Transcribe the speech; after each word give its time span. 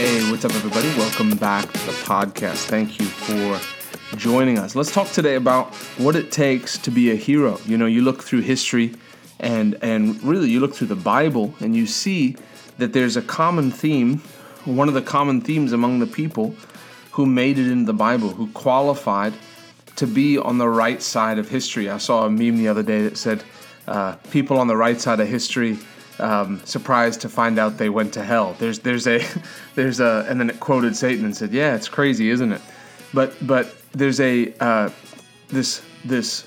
Hey, 0.00 0.30
what's 0.30 0.44
up, 0.44 0.54
everybody? 0.54 0.86
Welcome 0.96 1.30
back 1.38 1.64
to 1.72 1.86
the 1.86 1.92
podcast. 2.04 2.66
Thank 2.66 3.00
you 3.00 3.06
for 3.06 4.16
joining 4.16 4.56
us. 4.56 4.76
Let's 4.76 4.92
talk 4.92 5.08
today 5.08 5.34
about 5.34 5.74
what 5.98 6.14
it 6.14 6.30
takes 6.30 6.78
to 6.78 6.92
be 6.92 7.10
a 7.10 7.16
hero. 7.16 7.58
You 7.66 7.76
know, 7.76 7.86
you 7.86 8.02
look 8.02 8.22
through 8.22 8.42
history 8.42 8.94
and 9.40 9.76
and 9.82 10.22
really 10.22 10.50
you 10.50 10.60
look 10.60 10.72
through 10.72 10.86
the 10.86 10.94
Bible 10.94 11.52
and 11.58 11.74
you 11.74 11.88
see 11.88 12.36
that 12.78 12.92
there's 12.92 13.16
a 13.16 13.22
common 13.22 13.72
theme, 13.72 14.18
one 14.66 14.86
of 14.86 14.94
the 14.94 15.02
common 15.02 15.40
themes 15.40 15.72
among 15.72 15.98
the 15.98 16.06
people 16.06 16.54
who 17.10 17.26
made 17.26 17.58
it 17.58 17.68
into 17.68 17.86
the 17.86 17.92
Bible, 17.92 18.28
who 18.28 18.46
qualified 18.52 19.34
to 19.96 20.06
be 20.06 20.38
on 20.38 20.58
the 20.58 20.68
right 20.68 21.02
side 21.02 21.40
of 21.40 21.48
history. 21.48 21.90
I 21.90 21.98
saw 21.98 22.24
a 22.24 22.30
meme 22.30 22.56
the 22.56 22.68
other 22.68 22.84
day 22.84 23.02
that 23.02 23.16
said, 23.16 23.42
uh, 23.88 24.12
"People 24.30 24.60
on 24.60 24.68
the 24.68 24.76
right 24.76 25.00
side 25.00 25.18
of 25.18 25.26
history." 25.26 25.76
Um, 26.20 26.60
surprised 26.64 27.20
to 27.22 27.28
find 27.28 27.58
out 27.58 27.78
they 27.78 27.88
went 27.88 28.12
to 28.14 28.24
hell. 28.24 28.56
There's 28.58 28.80
there's 28.80 29.06
a 29.06 29.22
there's 29.74 30.00
a 30.00 30.26
and 30.28 30.40
then 30.40 30.50
it 30.50 30.60
quoted 30.60 30.96
Satan 30.96 31.24
and 31.24 31.36
said, 31.36 31.52
"Yeah, 31.52 31.74
it's 31.74 31.88
crazy, 31.88 32.30
isn't 32.30 32.52
it?" 32.52 32.60
But 33.14 33.34
but 33.46 33.74
there's 33.92 34.20
a 34.20 34.52
uh, 34.60 34.90
this 35.48 35.82
this 36.04 36.46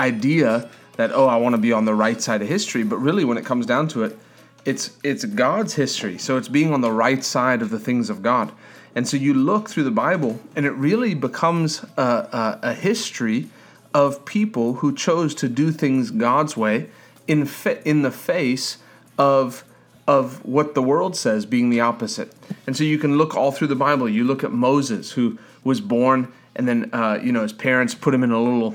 idea 0.00 0.68
that 0.96 1.12
oh, 1.12 1.26
I 1.26 1.36
want 1.36 1.54
to 1.54 1.60
be 1.60 1.72
on 1.72 1.84
the 1.84 1.94
right 1.94 2.20
side 2.20 2.42
of 2.42 2.48
history. 2.48 2.82
But 2.82 2.98
really, 2.98 3.24
when 3.24 3.38
it 3.38 3.44
comes 3.44 3.66
down 3.66 3.88
to 3.88 4.04
it, 4.04 4.18
it's 4.64 4.96
it's 5.02 5.24
God's 5.24 5.74
history. 5.74 6.18
So 6.18 6.36
it's 6.36 6.48
being 6.48 6.72
on 6.72 6.80
the 6.80 6.92
right 6.92 7.24
side 7.24 7.62
of 7.62 7.70
the 7.70 7.78
things 7.78 8.10
of 8.10 8.22
God. 8.22 8.52
And 8.94 9.08
so 9.08 9.16
you 9.16 9.32
look 9.32 9.70
through 9.70 9.84
the 9.84 9.90
Bible, 9.90 10.38
and 10.54 10.66
it 10.66 10.72
really 10.72 11.14
becomes 11.14 11.82
a, 11.96 12.02
a, 12.02 12.58
a 12.62 12.74
history 12.74 13.48
of 13.94 14.24
people 14.26 14.74
who 14.74 14.94
chose 14.94 15.34
to 15.36 15.48
do 15.48 15.70
things 15.70 16.10
God's 16.10 16.56
way 16.56 16.90
in 17.26 17.46
fa- 17.46 17.86
in 17.88 18.02
the 18.02 18.10
face 18.10 18.78
of 19.18 19.64
of 20.08 20.44
what 20.44 20.74
the 20.74 20.82
world 20.82 21.14
says 21.16 21.46
being 21.46 21.70
the 21.70 21.80
opposite. 21.80 22.32
And 22.66 22.76
so 22.76 22.82
you 22.82 22.98
can 22.98 23.18
look 23.18 23.36
all 23.36 23.52
through 23.52 23.68
the 23.68 23.76
Bible. 23.76 24.08
You 24.08 24.24
look 24.24 24.42
at 24.42 24.50
Moses, 24.50 25.12
who 25.12 25.38
was 25.62 25.80
born, 25.80 26.32
and 26.56 26.66
then 26.66 26.90
uh, 26.92 27.18
you 27.22 27.32
know 27.32 27.42
his 27.42 27.52
parents 27.52 27.94
put 27.94 28.12
him 28.12 28.22
in 28.22 28.30
a 28.30 28.42
little 28.42 28.74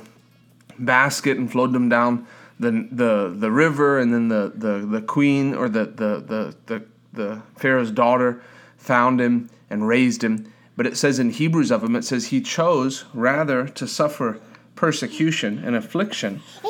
basket 0.80 1.38
and 1.38 1.52
floated 1.52 1.76
him 1.76 1.90
down 1.90 2.28
the 2.60 2.88
the 2.92 3.34
the 3.36 3.52
river, 3.52 4.00
and 4.00 4.14
then 4.14 4.30
the 4.30 4.52
the, 4.56 4.86
the 4.86 5.02
queen 5.02 5.54
or 5.54 5.70
the, 5.70 5.86
the 5.86 6.24
the 6.26 6.56
the 6.68 6.84
the 7.14 7.42
Pharaoh's 7.58 7.92
daughter 7.92 8.42
found 8.78 9.20
him 9.20 9.50
and 9.70 9.88
raised 9.88 10.24
him. 10.24 10.52
But 10.76 10.86
it 10.86 10.96
says 10.96 11.18
in 11.18 11.32
Hebrews 11.32 11.72
of 11.72 11.84
him, 11.84 11.96
it 11.96 12.04
says 12.04 12.28
he 12.28 12.40
chose 12.40 13.06
rather 13.14 13.68
to 13.68 13.88
suffer 13.88 14.40
persecution 14.76 15.64
and 15.66 15.76
affliction. 15.76 16.42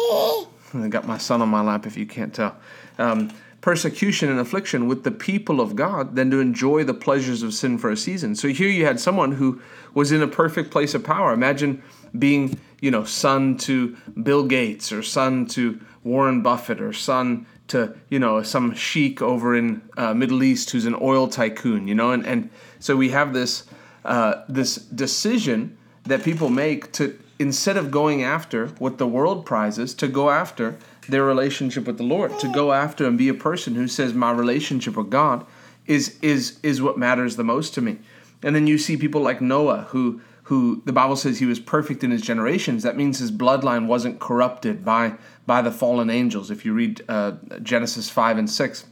I 0.74 0.88
got 0.90 1.06
my 1.06 1.18
son 1.18 1.42
on 1.42 1.50
my 1.50 1.62
lap, 1.62 1.86
if 1.86 1.98
you 1.98 2.06
can't 2.06 2.34
tell. 2.34 2.56
Um, 2.98 3.32
persecution 3.62 4.30
and 4.30 4.40
affliction 4.40 4.88
with 4.88 5.04
the 5.04 5.12
people 5.12 5.60
of 5.60 5.76
God 5.76 6.16
than 6.16 6.30
to 6.32 6.40
enjoy 6.40 6.84
the 6.84 6.94
pleasures 6.94 7.44
of 7.44 7.54
sin 7.54 7.78
for 7.78 7.90
a 7.90 7.98
season. 7.98 8.36
So 8.36 8.48
here 8.50 8.70
you 8.70 8.86
had 8.86 9.00
someone 9.00 9.34
who 9.34 9.62
was 9.94 10.12
in 10.12 10.22
a 10.22 10.28
perfect 10.28 10.72
place 10.72 10.94
of 10.94 11.04
power. 11.04 11.34
Imagine 11.34 11.82
being, 12.18 12.60
you 12.80 12.92
know, 12.92 13.04
son 13.04 13.58
to 13.58 13.98
Bill 14.22 14.46
Gates 14.46 14.92
or 14.92 15.02
son 15.02 15.48
to 15.48 15.80
Warren 16.04 16.42
Buffett 16.42 16.80
or 16.80 16.94
son 16.94 17.46
to, 17.70 17.96
you 18.10 18.20
know, 18.20 18.42
some 18.44 18.74
sheik 18.74 19.22
over 19.22 19.56
in 19.56 19.82
uh, 19.98 20.14
Middle 20.14 20.44
East 20.44 20.70
who's 20.70 20.86
an 20.86 20.96
oil 21.02 21.28
tycoon, 21.28 21.88
you 21.88 21.96
know, 21.96 22.12
and, 22.12 22.26
and 22.26 22.50
so 22.80 22.96
we 22.96 23.10
have 23.10 23.34
this 23.34 23.66
uh, 24.06 24.44
this 24.48 24.76
decision 24.76 25.78
that 26.04 26.24
people 26.24 26.50
make 26.50 26.94
to 26.94 27.20
instead 27.40 27.76
of 27.78 27.92
going 27.92 28.24
after 28.24 28.68
what 28.80 28.98
the 28.98 29.08
world 29.08 29.46
prizes, 29.46 29.94
to 29.94 30.08
go 30.08 30.30
after 30.30 30.78
their 31.08 31.24
relationship 31.24 31.86
with 31.86 31.98
the 31.98 32.04
Lord, 32.04 32.38
to 32.40 32.52
go 32.52 32.74
after 32.74 33.06
and 33.06 33.18
be 33.18 33.30
a 33.30 33.34
person 33.34 33.76
who 33.76 33.88
says 33.88 34.14
my 34.14 34.32
relationship 34.32 34.96
with 34.96 35.10
God 35.10 35.46
is 35.86 36.18
is 36.22 36.60
is 36.64 36.82
what 36.82 36.98
matters 36.98 37.36
the 37.36 37.44
most 37.44 37.74
to 37.76 37.82
me. 37.82 37.98
And 38.44 38.56
then 38.56 38.68
you 38.68 38.78
see 38.78 38.98
people 38.98 39.22
like 39.22 39.42
Noah 39.42 39.88
who 39.90 40.22
who 40.44 40.82
the 40.86 40.94
Bible 40.94 41.16
says 41.16 41.40
he 41.40 41.46
was 41.46 41.60
perfect 41.60 42.04
in 42.04 42.12
his 42.12 42.22
generations. 42.22 42.84
That 42.84 42.96
means 42.96 43.20
his 43.20 43.32
bloodline 43.32 43.88
wasn't 43.88 44.20
corrupted 44.20 44.86
by 44.86 45.16
by 45.46 45.62
the 45.62 45.72
fallen 45.72 46.10
angels. 46.10 46.52
If 46.52 46.66
you 46.66 46.74
read 46.74 47.02
uh, 47.10 47.34
Genesis 47.64 48.10
five 48.10 48.38
and 48.38 48.50
six, 48.50 48.86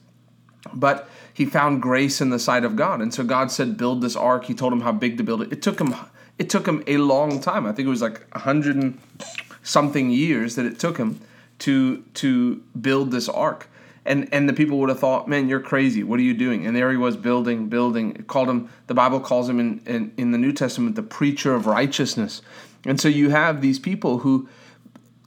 but 0.74 1.10
he 1.34 1.46
found 1.46 1.82
grace 1.82 2.22
in 2.22 2.30
the 2.30 2.40
sight 2.40 2.64
of 2.64 2.76
God, 2.76 3.02
and 3.02 3.14
so 3.14 3.24
God 3.24 3.52
said, 3.52 3.78
"Build 3.78 4.02
this 4.02 4.16
ark." 4.16 4.46
He 4.46 4.54
told 4.54 4.74
him 4.74 4.82
how 4.82 4.92
big 4.92 5.18
to 5.18 5.24
build 5.24 5.42
it. 5.42 5.52
It 5.52 5.62
took 5.62 5.80
him 5.80 5.96
it 6.38 6.50
took 6.50 6.68
him 6.68 6.84
a 6.88 6.98
long 6.98 7.40
time. 7.40 7.66
I 7.66 7.72
think 7.72 7.86
it 7.86 7.90
was 7.90 8.02
like 8.02 8.26
a 8.34 8.40
hundred 8.40 8.76
and 8.76 9.00
something 9.64 10.10
years 10.10 10.56
that 10.56 10.66
it 10.66 10.80
took 10.80 10.98
him 10.98 11.20
to 11.60 12.04
to 12.16 12.64
build 12.80 13.12
this 13.12 13.30
ark. 13.30 13.70
And 14.06 14.32
and 14.32 14.48
the 14.48 14.54
people 14.54 14.78
would 14.80 14.90
have 14.90 15.00
thought, 15.00 15.28
man, 15.28 15.50
you're 15.50 15.60
crazy. 15.60 16.04
What 16.04 16.20
are 16.20 16.24
you 16.24 16.36
doing? 16.36 16.68
And 16.68 16.76
there 16.76 16.92
he 16.92 16.98
was 16.98 17.18
building, 17.18 17.70
building. 17.70 18.16
It 18.16 18.28
called 18.28 18.50
him. 18.50 18.70
The 18.88 18.94
Bible 18.94 19.20
calls 19.20 19.50
him 19.50 19.60
in, 19.60 19.82
in 19.86 20.14
in 20.18 20.32
the 20.32 20.38
New 20.38 20.52
Testament 20.52 20.96
the 20.96 21.04
preacher 21.04 21.56
of 21.56 21.66
righteousness. 21.66 22.42
And 22.86 23.02
so 23.02 23.08
you 23.08 23.30
have 23.32 23.62
these 23.62 23.80
people 23.80 24.20
who, 24.20 24.48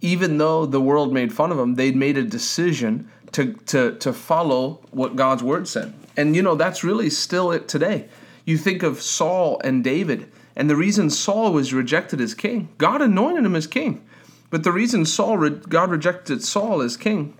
even 0.00 0.38
though 0.38 0.64
the 0.64 0.80
world 0.80 1.12
made 1.12 1.32
fun 1.32 1.50
of 1.50 1.56
them, 1.56 1.74
they'd 1.74 1.96
made 1.96 2.16
a 2.16 2.22
decision 2.22 3.10
to 3.32 3.54
to 3.66 3.96
to 3.96 4.12
follow 4.12 4.80
what 4.90 5.16
God's 5.16 5.42
word 5.42 5.66
said. 5.66 5.92
And 6.16 6.36
you 6.36 6.42
know 6.42 6.54
that's 6.54 6.84
really 6.84 7.10
still 7.10 7.50
it 7.50 7.68
today. 7.68 8.08
You 8.44 8.56
think 8.56 8.82
of 8.82 9.02
Saul 9.02 9.60
and 9.62 9.84
David, 9.84 10.30
and 10.56 10.70
the 10.70 10.76
reason 10.76 11.10
Saul 11.10 11.52
was 11.52 11.74
rejected 11.74 12.20
as 12.20 12.34
king, 12.34 12.68
God 12.78 13.02
anointed 13.02 13.44
him 13.44 13.56
as 13.56 13.66
king. 13.66 14.04
But 14.50 14.64
the 14.64 14.72
reason 14.72 15.04
Saul 15.04 15.48
God 15.50 15.90
rejected 15.90 16.42
Saul 16.42 16.80
as 16.80 16.96
king 16.96 17.36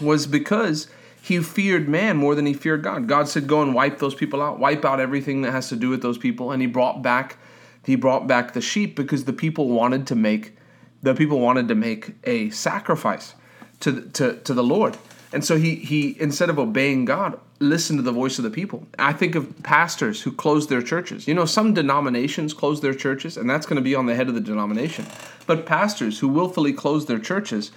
was 0.00 0.26
because 0.26 0.88
he 1.20 1.40
feared 1.40 1.88
man 1.88 2.16
more 2.16 2.34
than 2.34 2.46
he 2.46 2.54
feared 2.54 2.82
God. 2.82 3.06
God 3.06 3.28
said, 3.28 3.46
"Go 3.46 3.62
and 3.62 3.74
wipe 3.74 3.98
those 3.98 4.14
people 4.14 4.42
out. 4.42 4.58
Wipe 4.58 4.84
out 4.84 5.00
everything 5.00 5.42
that 5.42 5.52
has 5.52 5.68
to 5.68 5.76
do 5.76 5.88
with 5.90 6.02
those 6.02 6.18
people." 6.18 6.50
And 6.50 6.60
he 6.60 6.66
brought 6.66 7.02
back 7.02 7.36
he 7.84 7.96
brought 7.96 8.26
back 8.26 8.54
the 8.54 8.60
sheep 8.60 8.96
because 8.96 9.24
the 9.24 9.32
people 9.32 9.68
wanted 9.68 10.06
to 10.06 10.14
make 10.14 10.56
the 11.02 11.14
people 11.14 11.38
wanted 11.40 11.68
to 11.68 11.74
make 11.74 12.12
a 12.24 12.50
sacrifice 12.50 13.34
to 13.80 14.02
to 14.12 14.34
to 14.44 14.54
the 14.54 14.64
Lord. 14.64 14.96
And 15.34 15.44
so 15.44 15.58
he 15.58 15.74
he 15.74 16.16
instead 16.20 16.48
of 16.48 16.58
obeying 16.58 17.04
God, 17.04 17.38
listened 17.58 17.98
to 17.98 18.02
the 18.02 18.12
voice 18.12 18.38
of 18.38 18.44
the 18.44 18.50
people. 18.50 18.86
I 18.98 19.12
think 19.12 19.34
of 19.34 19.62
pastors 19.62 20.22
who 20.22 20.32
close 20.32 20.68
their 20.68 20.82
churches. 20.82 21.26
You 21.26 21.34
know, 21.34 21.44
some 21.44 21.74
denominations 21.74 22.54
close 22.54 22.80
their 22.80 22.94
churches, 22.94 23.36
and 23.36 23.50
that's 23.50 23.66
going 23.66 23.76
to 23.76 23.82
be 23.82 23.94
on 23.94 24.06
the 24.06 24.14
head 24.14 24.28
of 24.28 24.34
the 24.34 24.40
denomination. 24.40 25.06
But 25.46 25.66
pastors 25.66 26.20
who 26.20 26.28
willfully 26.28 26.72
close 26.72 27.06
their 27.06 27.18
churches 27.18 27.72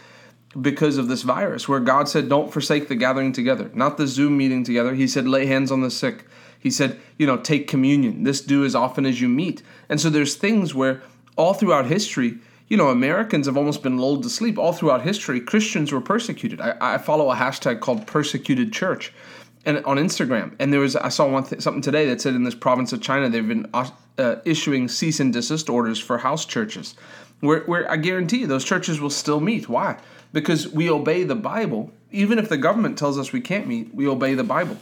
because 0.62 0.98
of 0.98 1.08
this 1.08 1.24
virus, 1.24 1.68
where 1.68 1.80
God 1.80 2.08
said, 2.08 2.30
"Don't 2.30 2.54
forsake 2.54 2.88
the 2.88 2.96
gathering 2.96 3.34
together," 3.34 3.70
not 3.74 3.98
the 3.98 4.08
Zoom 4.08 4.38
meeting 4.38 4.64
together. 4.64 4.94
He 4.94 5.08
said, 5.08 5.28
"Lay 5.28 5.48
hands 5.48 5.72
on 5.72 5.82
the 5.82 5.92
sick." 5.92 6.26
He 6.60 6.70
said, 6.70 7.00
"You 7.18 7.28
know, 7.28 7.38
take 7.38 7.68
communion. 7.68 8.24
This 8.24 8.42
do 8.42 8.66
as 8.66 8.76
often 8.76 9.06
as 9.06 9.20
you 9.20 9.30
meet." 9.30 9.64
And 9.90 10.00
so 10.00 10.10
there's 10.10 10.36
things 10.36 10.76
where 10.76 11.02
all 11.36 11.54
throughout 11.54 11.88
history 11.88 12.38
you 12.68 12.76
know, 12.78 12.90
Americans 12.90 13.46
have 13.46 13.58
almost 13.58 13.82
been 13.82 13.98
lulled 13.98 14.24
to 14.24 14.30
sleep. 14.30 14.58
All 14.58 14.74
throughout 14.74 15.02
history, 15.02 15.40
Christians 15.40 15.92
were 15.92 16.02
persecuted. 16.02 16.60
I, 16.60 16.76
I 16.80 16.98
follow 16.98 17.32
a 17.32 17.36
hashtag 17.36 17.80
called 17.80 18.06
persecuted 18.08 18.74
church 18.74 19.14
and 19.66 19.84
on 19.86 19.98
Instagram. 19.98 20.54
And 20.60 20.72
there 20.72 20.80
was 20.80 20.96
I 20.96 21.10
saw 21.10 21.30
one 21.30 21.44
th- 21.44 21.62
something 21.62 21.82
today 21.82 22.08
that 22.08 22.22
said 22.22 22.34
in 22.34 22.44
this 22.44 22.56
province 22.56 22.94
of 22.94 23.02
China 23.02 23.30
they've 23.30 23.48
been 23.48 23.70
uh, 23.74 24.36
issuing 24.46 24.88
cease 24.88 25.20
and 25.20 25.32
desist 25.32 25.70
orders 25.70 26.00
for 26.00 26.18
house 26.18 26.46
churches. 26.46 26.96
Where, 27.40 27.62
where 27.62 27.90
I 27.90 27.98
guarantee 27.98 28.40
you 28.40 28.48
those 28.48 28.66
churches 28.66 29.00
will 29.00 29.12
still 29.12 29.40
meet. 29.40 29.70
Why? 29.70 29.98
Because 30.34 30.68
we 30.68 30.90
obey 30.90 31.24
the 31.24 31.36
Bible. 31.36 31.92
Even 32.12 32.40
if 32.40 32.50
the 32.50 32.58
government 32.58 32.98
tells 32.98 33.20
us 33.20 33.32
we 33.32 33.42
can't 33.42 33.68
meet, 33.68 33.94
we 33.94 34.08
obey 34.08 34.34
the 34.34 34.44
Bible. 34.44 34.78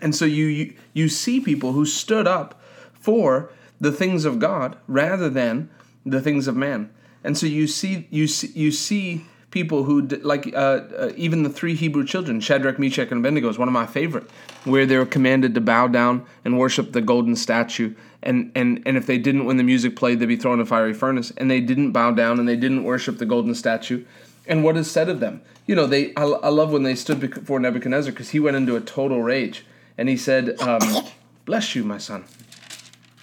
And 0.00 0.14
so 0.14 0.24
you 0.24 0.46
you, 0.46 0.74
you 0.92 1.08
see 1.08 1.40
people 1.40 1.72
who 1.72 1.84
stood 1.84 2.26
up 2.26 2.60
for 2.92 3.50
the 3.80 3.92
things 3.92 4.24
of 4.24 4.38
God 4.38 4.76
rather 4.86 5.28
than 5.28 5.68
the 6.04 6.20
things 6.20 6.46
of 6.46 6.56
man. 6.56 6.90
And 7.22 7.36
so 7.36 7.46
you 7.46 7.66
see 7.66 8.06
you 8.10 8.26
see, 8.26 8.48
you 8.48 8.70
see 8.70 9.24
people 9.54 9.84
who 9.84 10.02
like 10.02 10.52
uh, 10.52 10.58
uh, 10.98 11.12
even 11.16 11.44
the 11.44 11.48
three 11.48 11.74
Hebrew 11.74 12.04
children, 12.04 12.40
Shadrach, 12.40 12.78
Meshach, 12.78 13.10
and 13.10 13.20
Abednego 13.20 13.48
is 13.48 13.56
one 13.56 13.68
of 13.68 13.72
my 13.72 13.86
favorite, 13.86 14.28
where 14.64 14.84
they 14.84 14.98
were 14.98 15.06
commanded 15.06 15.54
to 15.54 15.60
bow 15.60 15.86
down 15.86 16.26
and 16.44 16.58
worship 16.58 16.92
the 16.92 17.00
golden 17.00 17.36
statue, 17.36 17.94
and 18.22 18.50
and 18.54 18.82
and 18.84 18.96
if 18.96 19.06
they 19.06 19.16
didn't, 19.16 19.46
when 19.46 19.56
the 19.56 19.62
music 19.62 19.96
played, 19.96 20.18
they'd 20.18 20.26
be 20.26 20.36
thrown 20.36 20.54
in 20.54 20.60
a 20.60 20.66
fiery 20.66 20.92
furnace, 20.92 21.32
and 21.36 21.50
they 21.50 21.60
didn't 21.60 21.92
bow 21.92 22.10
down 22.10 22.38
and 22.38 22.48
they 22.48 22.56
didn't 22.56 22.84
worship 22.84 23.18
the 23.18 23.26
golden 23.26 23.54
statue. 23.54 24.04
And 24.46 24.62
what 24.62 24.76
is 24.76 24.90
said 24.90 25.08
of 25.08 25.20
them? 25.20 25.40
You 25.66 25.74
know, 25.76 25.86
they 25.86 26.12
I, 26.16 26.24
I 26.24 26.48
love 26.48 26.72
when 26.72 26.82
they 26.82 26.96
stood 26.96 27.20
before 27.20 27.60
Nebuchadnezzar 27.60 28.12
because 28.12 28.30
he 28.30 28.40
went 28.40 28.56
into 28.56 28.74
a 28.76 28.80
total 28.80 29.22
rage, 29.22 29.64
and 29.96 30.08
he 30.08 30.16
said, 30.16 30.60
um, 30.60 30.80
"Bless 31.46 31.74
you, 31.76 31.84
my 31.84 31.98
son." 31.98 32.24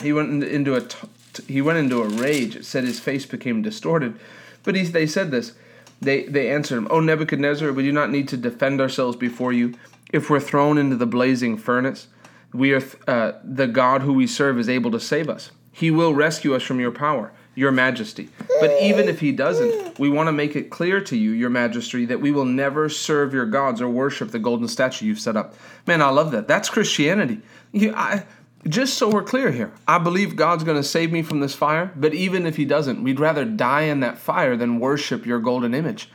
He 0.01 0.13
went 0.13 0.43
into 0.43 0.73
a 0.73 0.81
t- 0.81 1.07
he 1.47 1.61
went 1.61 1.79
into 1.79 2.01
a 2.01 2.07
rage. 2.07 2.55
It 2.55 2.65
said 2.65 2.83
his 2.83 2.99
face 2.99 3.25
became 3.25 3.61
distorted. 3.61 4.19
But 4.63 4.75
he, 4.75 4.83
they 4.83 5.07
said 5.07 5.31
this. 5.31 5.53
They, 6.01 6.23
they 6.23 6.49
answered 6.49 6.77
him, 6.77 6.87
O 6.89 6.99
Nebuchadnezzar, 6.99 7.71
we 7.71 7.83
do 7.83 7.91
not 7.91 8.09
need 8.09 8.27
to 8.29 8.37
defend 8.37 8.81
ourselves 8.81 9.15
before 9.15 9.53
you. 9.53 9.75
If 10.11 10.29
we're 10.29 10.39
thrown 10.39 10.77
into 10.77 10.95
the 10.95 11.05
blazing 11.05 11.57
furnace, 11.57 12.07
we 12.53 12.73
are 12.73 12.81
th- 12.81 12.95
uh, 13.07 13.33
the 13.43 13.67
God 13.67 14.01
who 14.01 14.13
we 14.13 14.27
serve 14.27 14.59
is 14.59 14.67
able 14.67 14.91
to 14.91 14.99
save 14.99 15.29
us. 15.29 15.51
He 15.71 15.91
will 15.91 16.13
rescue 16.13 16.55
us 16.55 16.63
from 16.63 16.79
your 16.79 16.91
power. 16.91 17.31
Your 17.53 17.71
Majesty. 17.71 18.29
But 18.61 18.81
even 18.81 19.09
if 19.09 19.19
he 19.19 19.33
doesn't, 19.33 19.99
we 19.99 20.09
want 20.09 20.27
to 20.27 20.31
make 20.31 20.55
it 20.55 20.69
clear 20.69 21.01
to 21.01 21.17
you, 21.17 21.31
Your 21.31 21.49
Majesty, 21.49 22.05
that 22.05 22.21
we 22.21 22.31
will 22.31 22.45
never 22.45 22.87
serve 22.87 23.33
your 23.33 23.45
gods 23.45 23.81
or 23.81 23.89
worship 23.89 24.31
the 24.31 24.39
golden 24.39 24.69
statue 24.69 25.05
you've 25.05 25.19
set 25.19 25.35
up. 25.35 25.55
Man, 25.85 26.01
I 26.01 26.09
love 26.11 26.31
that. 26.31 26.47
That's 26.47 26.69
Christianity. 26.69 27.41
You, 27.73 27.93
I, 27.93 28.23
just 28.67 28.95
so 28.95 29.09
we're 29.09 29.23
clear 29.23 29.51
here, 29.51 29.71
I 29.87 29.97
believe 29.97 30.35
God's 30.35 30.63
going 30.63 30.77
to 30.77 30.83
save 30.83 31.11
me 31.11 31.21
from 31.23 31.39
this 31.39 31.55
fire, 31.55 31.91
but 31.95 32.13
even 32.13 32.45
if 32.45 32.57
he 32.57 32.65
doesn't, 32.65 33.03
we'd 33.03 33.19
rather 33.19 33.45
die 33.45 33.83
in 33.83 34.01
that 34.01 34.17
fire 34.17 34.55
than 34.55 34.79
worship 34.79 35.25
your 35.25 35.39
golden 35.39 35.73
image. 35.73 36.09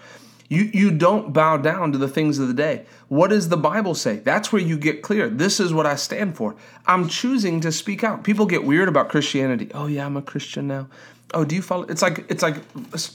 You, 0.48 0.70
you 0.72 0.92
don't 0.92 1.32
bow 1.32 1.56
down 1.56 1.90
to 1.92 1.98
the 1.98 2.08
things 2.08 2.38
of 2.38 2.46
the 2.46 2.54
day. 2.54 2.86
What 3.08 3.30
does 3.30 3.48
the 3.48 3.56
Bible 3.56 3.94
say? 3.94 4.18
That's 4.18 4.52
where 4.52 4.62
you 4.62 4.78
get 4.78 5.02
clear. 5.02 5.28
This 5.28 5.58
is 5.58 5.74
what 5.74 5.86
I 5.86 5.96
stand 5.96 6.36
for. 6.36 6.54
I'm 6.86 7.08
choosing 7.08 7.60
to 7.62 7.72
speak 7.72 8.04
out. 8.04 8.22
People 8.22 8.46
get 8.46 8.64
weird 8.64 8.88
about 8.88 9.08
Christianity. 9.08 9.70
Oh 9.74 9.86
yeah, 9.86 10.06
I'm 10.06 10.16
a 10.16 10.22
Christian 10.22 10.68
now. 10.68 10.88
Oh, 11.34 11.44
do 11.44 11.56
you 11.56 11.62
follow? 11.62 11.82
It's 11.84 12.02
like 12.02 12.30
it's 12.30 12.42
like 12.42 12.56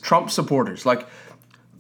Trump 0.02 0.30
supporters. 0.30 0.86
Like, 0.86 1.08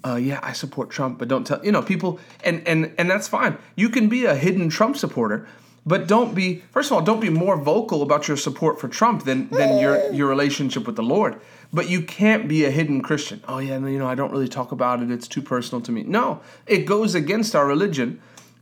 uh, 0.05 0.15
yeah, 0.15 0.39
I 0.41 0.53
support 0.53 0.89
Trump, 0.89 1.19
but 1.19 1.27
don't 1.27 1.45
tell 1.45 1.63
you 1.65 1.73
know 1.73 1.81
people. 1.81 2.21
And 2.45 2.65
and 2.65 2.93
and 2.97 3.09
that's 3.09 3.27
fine. 3.27 3.57
You 3.75 3.89
can 3.89 4.07
be 4.07 4.23
a 4.25 4.35
hidden 4.35 4.69
Trump 4.69 4.95
supporter, 4.95 5.47
but 5.85 6.07
don't 6.07 6.35
be. 6.35 6.63
First 6.71 6.91
of 6.91 6.97
all, 6.97 7.01
don't 7.01 7.19
be 7.19 7.29
more 7.29 7.57
vocal 7.57 8.01
about 8.01 8.27
your 8.27 8.37
support 8.37 8.79
for 8.79 8.87
Trump 8.87 9.23
than 9.23 9.49
than 9.49 9.79
your 9.79 10.11
your 10.11 10.27
relationship 10.27 10.85
with 10.85 10.95
the 10.95 11.03
Lord. 11.03 11.39
But 11.73 11.89
you 11.89 12.01
can't 12.01 12.47
be 12.47 12.65
a 12.65 12.71
hidden 12.71 13.01
Christian. 13.01 13.41
Oh, 13.47 13.59
yeah, 13.59 13.77
you 13.77 13.97
know, 13.97 14.07
I 14.07 14.15
don't 14.15 14.31
really 14.31 14.49
talk 14.49 14.73
about 14.73 15.01
it. 15.01 15.09
It's 15.09 15.27
too 15.27 15.41
personal 15.41 15.81
to 15.83 15.91
me. 15.91 16.03
No, 16.03 16.41
it 16.67 16.79
goes 16.79 17.15
against 17.15 17.55
our 17.55 17.65
religion 17.65 18.19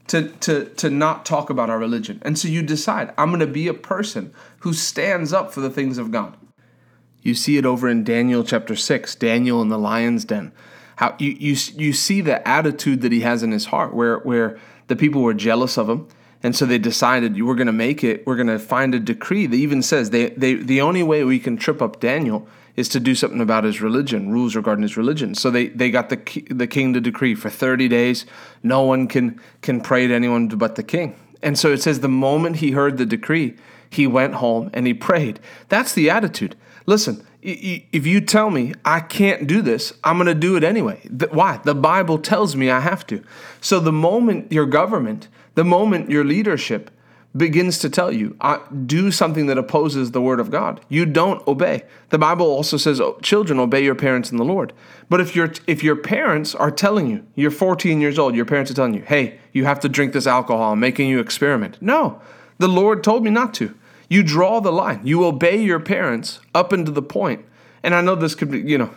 to, 0.09 0.29
to, 0.39 0.65
to 0.65 0.89
not 0.89 1.25
talk 1.25 1.49
about 1.49 1.69
our 1.69 1.79
religion. 1.79 2.21
And 2.23 2.37
so 2.37 2.47
you 2.47 2.61
decide, 2.61 3.13
I'm 3.17 3.29
going 3.29 3.39
to 3.39 3.47
be 3.47 3.67
a 3.67 3.73
person 3.73 4.33
who 4.59 4.73
stands 4.73 5.31
up 5.33 5.51
for 5.51 5.61
the 5.61 5.69
things 5.69 5.97
of 5.97 6.11
God. 6.11 6.35
You 7.21 7.35
see 7.35 7.57
it 7.57 7.65
over 7.65 7.87
in 7.87 8.03
Daniel 8.03 8.43
chapter 8.43 8.75
6, 8.75 9.15
Daniel 9.15 9.61
in 9.61 9.69
the 9.69 9.77
lion's 9.77 10.25
den. 10.25 10.51
How 10.95 11.15
you, 11.19 11.31
you, 11.31 11.55
you 11.75 11.93
see 11.93 12.21
the 12.21 12.45
attitude 12.47 13.01
that 13.01 13.11
he 13.11 13.21
has 13.21 13.43
in 13.43 13.51
his 13.51 13.65
heart, 13.65 13.93
where, 13.93 14.17
where 14.19 14.57
the 14.87 14.95
people 14.95 15.21
were 15.21 15.33
jealous 15.33 15.77
of 15.77 15.89
him. 15.89 16.07
And 16.41 16.55
so 16.55 16.65
they 16.65 16.77
decided, 16.77 17.41
we're 17.41 17.55
going 17.55 17.67
to 17.67 17.73
make 17.73 18.03
it, 18.03 18.25
we're 18.25 18.37
going 18.37 18.47
to 18.47 18.59
find 18.59 18.95
a 18.95 18.99
decree 18.99 19.45
that 19.45 19.55
even 19.55 19.81
says 19.81 20.09
they, 20.11 20.29
they, 20.29 20.55
the 20.55 20.79
only 20.81 21.03
way 21.03 21.23
we 21.23 21.39
can 21.39 21.57
trip 21.57 21.81
up 21.81 21.99
Daniel 21.99 22.47
is 22.77 22.87
to 22.89 22.99
do 22.99 23.13
something 23.13 23.41
about 23.41 23.65
his 23.65 23.81
religion, 23.81 24.31
rules 24.31 24.55
regarding 24.55 24.83
his 24.83 24.95
religion. 24.95 25.35
So 25.35 25.51
they, 25.51 25.67
they 25.67 25.91
got 25.91 26.07
the 26.07 26.43
the 26.49 26.65
king 26.65 26.93
to 26.93 27.01
decree 27.01 27.35
for 27.35 27.49
30 27.49 27.89
days, 27.89 28.25
no 28.63 28.83
one 28.83 29.07
can 29.07 29.39
can 29.61 29.81
pray 29.81 30.07
to 30.07 30.13
anyone 30.13 30.47
but 30.47 30.75
the 30.75 30.83
king. 30.83 31.15
And 31.41 31.59
so 31.59 31.71
it 31.73 31.81
says 31.81 31.99
the 31.99 32.07
moment 32.07 32.57
he 32.57 32.71
heard 32.71 32.97
the 32.97 33.05
decree, 33.05 33.55
he 33.89 34.07
went 34.07 34.35
home 34.35 34.69
and 34.73 34.87
he 34.87 34.93
prayed. 34.93 35.41
That's 35.67 35.93
the 35.93 36.09
attitude. 36.09 36.55
Listen, 36.85 37.25
if 37.41 38.05
you 38.05 38.21
tell 38.21 38.49
me 38.49 38.73
I 38.83 38.99
can't 39.01 39.47
do 39.47 39.61
this, 39.61 39.93
I'm 40.03 40.17
going 40.17 40.27
to 40.27 40.33
do 40.33 40.55
it 40.55 40.63
anyway. 40.63 41.01
Why? 41.31 41.59
The 41.63 41.75
Bible 41.75 42.17
tells 42.17 42.55
me 42.55 42.69
I 42.69 42.81
have 42.81 43.05
to. 43.07 43.23
So 43.61 43.79
the 43.79 43.91
moment 43.91 44.51
your 44.51 44.65
government, 44.65 45.27
the 45.59 45.65
moment 45.65 46.09
your 46.09 46.23
leadership 46.23 46.89
begins 47.35 47.79
to 47.79 47.89
tell 47.89 48.13
you, 48.13 48.33
do 48.85 49.11
something 49.11 49.47
that 49.47 49.57
opposes 49.57 50.11
the 50.11 50.21
word 50.21 50.39
of 50.39 50.49
God. 50.49 50.79
You 50.87 51.05
don't 51.05 51.45
obey. 51.49 51.83
The 52.11 52.17
Bible 52.17 52.45
also 52.45 52.77
says, 52.77 53.01
oh, 53.01 53.19
children, 53.21 53.59
obey 53.59 53.83
your 53.83 53.93
parents 53.93 54.31
in 54.31 54.37
the 54.37 54.45
Lord. 54.45 54.71
But 55.09 55.19
if 55.19 55.35
your 55.35 55.51
if 55.67 55.83
your 55.83 55.97
parents 55.97 56.55
are 56.55 56.71
telling 56.71 57.07
you, 57.07 57.25
you're 57.35 57.51
14 57.51 57.99
years 57.99 58.17
old, 58.17 58.37
your 58.37 58.45
parents 58.45 58.71
are 58.71 58.73
telling 58.73 58.93
you, 58.93 59.01
hey, 59.01 59.37
you 59.51 59.65
have 59.65 59.81
to 59.81 59.89
drink 59.89 60.13
this 60.13 60.25
alcohol, 60.25 60.71
I'm 60.71 60.79
making 60.79 61.09
you 61.09 61.19
experiment. 61.19 61.77
No, 61.81 62.21
the 62.57 62.69
Lord 62.69 63.03
told 63.03 63.25
me 63.25 63.29
not 63.29 63.53
to. 63.55 63.75
You 64.07 64.23
draw 64.23 64.61
the 64.61 64.71
line. 64.71 65.01
You 65.03 65.25
obey 65.25 65.61
your 65.61 65.81
parents 65.81 66.39
up 66.55 66.71
into 66.71 66.93
the 66.93 67.01
point. 67.01 67.43
And 67.83 67.93
I 67.93 67.99
know 67.99 68.15
this 68.15 68.33
could 68.33 68.49
be, 68.49 68.61
you 68.61 68.77
know, 68.77 68.91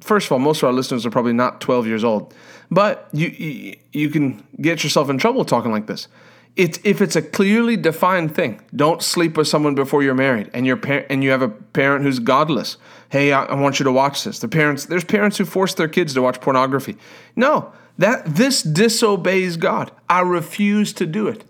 first 0.00 0.26
of 0.26 0.32
all, 0.32 0.38
most 0.38 0.62
of 0.62 0.66
our 0.66 0.72
listeners 0.72 1.06
are 1.06 1.10
probably 1.10 1.32
not 1.32 1.60
12 1.60 1.86
years 1.86 2.04
old, 2.04 2.34
but 2.70 3.08
you, 3.12 3.28
you, 3.28 3.76
you 3.92 4.08
can 4.10 4.44
get 4.60 4.84
yourself 4.84 5.08
in 5.10 5.18
trouble 5.18 5.44
talking 5.44 5.72
like 5.72 5.86
this 5.86 6.08
it's 6.56 6.78
if 6.84 7.00
it's 7.00 7.16
a 7.16 7.22
clearly 7.22 7.76
defined 7.76 8.34
thing. 8.34 8.60
Don't 8.74 9.02
sleep 9.02 9.36
with 9.36 9.48
someone 9.48 9.74
before 9.74 10.02
you're 10.02 10.14
married, 10.14 10.50
and 10.54 10.66
your 10.66 10.76
par- 10.76 11.04
and 11.10 11.24
you 11.24 11.30
have 11.30 11.42
a 11.42 11.48
parent 11.48 12.04
who's 12.04 12.20
godless. 12.20 12.76
Hey, 13.08 13.32
I, 13.32 13.44
I 13.44 13.54
want 13.54 13.80
you 13.80 13.84
to 13.84 13.92
watch 13.92 14.24
this. 14.24 14.38
The 14.38 14.48
parents, 14.48 14.86
there's 14.86 15.04
parents 15.04 15.36
who 15.36 15.44
force 15.44 15.74
their 15.74 15.88
kids 15.88 16.14
to 16.14 16.22
watch 16.22 16.40
pornography. 16.40 16.96
No, 17.34 17.72
that 17.98 18.24
this 18.24 18.62
disobeys 18.62 19.56
God. 19.56 19.90
I 20.08 20.20
refuse 20.20 20.92
to 20.94 21.06
do 21.06 21.26
it. 21.26 21.44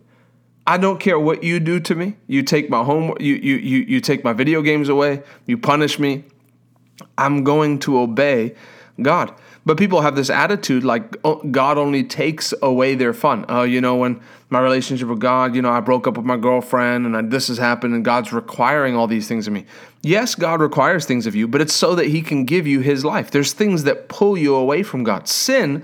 I 0.67 0.79
don't 0.79 0.99
care 0.99 1.19
what 1.19 1.45
you 1.45 1.61
do 1.61 1.81
to 1.81 1.95
me. 1.95 2.17
You 2.27 2.43
take 2.43 2.71
my 2.71 2.83
home. 2.83 3.15
You 3.21 3.35
you 3.35 3.57
you 3.57 3.79
you 3.81 4.01
take 4.01 4.25
my 4.25 4.33
video 4.33 4.63
games 4.63 4.89
away. 4.89 5.23
You 5.45 5.59
punish 5.59 5.99
me. 5.99 6.25
I'm 7.19 7.45
going 7.45 7.79
to 7.81 7.99
obey 7.99 8.55
God. 9.01 9.35
But 9.67 9.79
people 9.79 10.03
have 10.03 10.15
this 10.15 10.29
attitude 10.29 10.85
like 10.85 11.17
oh, 11.25 11.37
God 11.37 11.79
only 11.79 12.05
takes 12.05 12.53
away 12.61 12.95
their 12.95 13.15
fun. 13.15 13.47
Oh, 13.49 13.63
you 13.63 13.81
know, 13.81 13.97
when 13.97 14.21
my 14.51 14.61
relationship 14.61 15.09
with 15.09 15.21
God, 15.21 15.55
you 15.55 15.63
know, 15.63 15.71
I 15.71 15.81
broke 15.81 16.07
up 16.07 16.17
with 16.17 16.27
my 16.27 16.37
girlfriend 16.37 17.07
and 17.07 17.17
I, 17.17 17.23
this 17.23 17.49
has 17.49 17.59
happened 17.59 17.95
and 17.95 18.05
God's 18.05 18.33
requiring 18.33 18.95
all 18.95 19.07
these 19.07 19.27
things 19.27 19.47
of 19.47 19.53
me. 19.53 19.65
Yes, 20.03 20.35
God 20.35 20.61
requires 20.61 21.07
things 21.07 21.27
of 21.27 21.35
you, 21.35 21.49
but 21.49 21.61
it's 21.61 21.73
so 21.73 21.95
that 21.95 22.07
He 22.07 22.21
can 22.21 22.45
give 22.45 22.67
you 22.67 22.81
His 22.81 23.05
life. 23.05 23.31
There's 23.31 23.53
things 23.53 23.85
that 23.85 24.09
pull 24.09 24.37
you 24.37 24.55
away 24.55 24.83
from 24.83 25.03
God. 25.03 25.29
Sin 25.29 25.83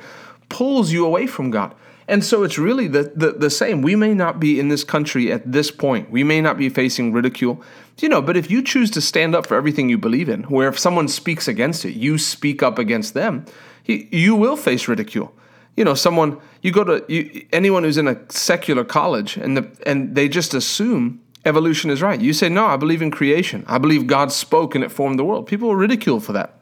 pulls 0.51 0.93
you 0.93 1.07
away 1.07 1.27
from 1.27 1.51
God. 1.51 1.75
And 2.11 2.25
so 2.25 2.43
it's 2.43 2.59
really 2.59 2.89
the, 2.89 3.13
the, 3.15 3.31
the, 3.31 3.51
same. 3.51 3.83
We 3.83 3.95
may 3.95 4.15
not 4.15 4.41
be 4.41 4.59
in 4.59 4.69
this 4.69 4.83
country 4.83 5.31
at 5.31 5.53
this 5.53 5.71
point. 5.71 6.11
We 6.11 6.25
may 6.25 6.41
not 6.41 6.59
be 6.59 6.69
facing 6.69 7.13
ridicule. 7.13 7.63
You 8.01 8.09
know, 8.09 8.21
but 8.21 8.37
if 8.37 8.51
you 8.51 8.63
choose 8.63 8.91
to 8.93 9.01
stand 9.01 9.37
up 9.37 9.47
for 9.47 9.57
everything 9.57 9.89
you 9.89 9.97
believe 9.97 10.29
in, 10.29 10.43
where 10.45 10.69
if 10.69 10.77
someone 10.77 11.07
speaks 11.07 11.47
against 11.47 11.85
it, 11.85 11.93
you 11.93 12.19
speak 12.19 12.65
up 12.65 12.81
against 12.81 13.15
them, 13.15 13.45
you 13.87 14.35
will 14.35 14.57
face 14.57 14.89
ridicule. 14.89 15.33
You 15.77 15.85
know, 15.85 15.95
someone 15.95 16.41
you 16.63 16.73
go 16.73 16.83
to 16.83 17.05
you, 17.09 17.47
anyone 17.53 17.85
who's 17.85 17.97
in 17.97 18.09
a 18.09 18.19
secular 18.29 18.85
college 18.85 19.37
and 19.37 19.57
the 19.57 19.71
and 19.87 20.17
they 20.17 20.29
just 20.29 20.53
assume 20.53 21.21
evolution 21.45 21.91
is 21.91 22.03
right. 22.03 22.21
You 22.21 22.33
say, 22.33 22.49
"No, 22.49 22.67
I 22.67 22.77
believe 22.77 23.03
in 23.03 23.13
creation. 23.13 23.65
I 23.69 23.79
believe 23.79 24.09
God 24.09 24.33
spoke 24.33 24.75
and 24.75 24.83
it 24.83 24.91
formed 24.91 25.19
the 25.19 25.25
world." 25.25 25.47
People 25.47 25.69
will 25.69 25.77
ridicule 25.77 26.19
for 26.19 26.33
that. 26.33 26.59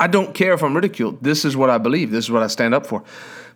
I 0.00 0.06
don't 0.06 0.34
care 0.34 0.54
if 0.54 0.62
I'm 0.62 0.74
ridiculed. 0.74 1.18
This 1.22 1.44
is 1.44 1.56
what 1.56 1.70
I 1.70 1.78
believe. 1.78 2.10
This 2.10 2.24
is 2.24 2.30
what 2.30 2.42
I 2.42 2.46
stand 2.46 2.74
up 2.74 2.86
for. 2.86 3.04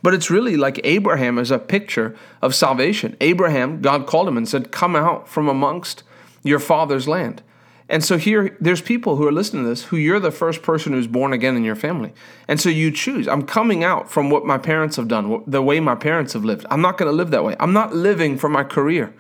But 0.03 0.15
it's 0.15 0.31
really 0.31 0.57
like 0.57 0.81
Abraham 0.85 1.39
is 1.39 1.51
a 1.51 1.59
picture 1.59 2.17
of 2.41 2.55
salvation. 2.55 3.17
Abraham, 3.21 3.81
God 3.81 4.07
called 4.07 4.29
him 4.29 4.37
and 4.37 4.49
said, 4.49 4.73
"Come 4.73 4.97
out 4.97 5.29
from 5.29 5.49
amongst 5.49 6.03
your 6.43 6.59
father's 6.59 7.07
land." 7.07 7.43
And 7.89 8.03
so 8.03 8.17
here, 8.17 8.57
there's 8.59 8.81
people 8.81 9.17
who 9.17 9.27
are 9.27 9.33
listening 9.33 9.65
to 9.65 9.69
this 9.69 9.85
who 9.85 9.97
you're 9.97 10.19
the 10.19 10.31
first 10.31 10.63
person 10.63 10.93
who's 10.93 11.07
born 11.07 11.33
again 11.33 11.57
in 11.57 11.65
your 11.65 11.77
family. 11.77 12.13
And 12.49 12.59
so 12.59 12.69
you 12.71 12.91
choose. 12.91 13.29
I'm 13.29 13.43
coming 13.43 13.85
out 13.85 14.11
from 14.11 14.31
what 14.31 14.47
my 14.47 14.57
parents 14.57 14.97
have 14.97 15.09
done, 15.09 15.43
the 15.47 15.61
way 15.61 15.79
my 15.79 15.95
parents 15.95 16.33
have 16.33 16.45
lived. 16.45 16.65
I'm 16.71 16.81
not 16.81 16.97
going 16.97 17.11
to 17.11 17.17
live 17.17 17.31
that 17.33 17.45
way. 17.45 17.55
I'm 17.61 17.75
not 17.75 17.95
living 17.95 18.39
for 18.39 18.49
my 18.49 18.65
career. 18.65 19.13